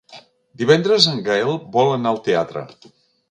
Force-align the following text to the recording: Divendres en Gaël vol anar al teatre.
Divendres 0.61 1.07
en 1.11 1.19
Gaël 1.27 1.53
vol 1.77 1.93
anar 1.99 2.13
al 2.15 2.21
teatre. 2.31 2.65